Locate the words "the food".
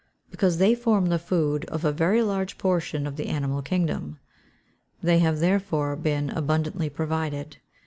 1.09-1.63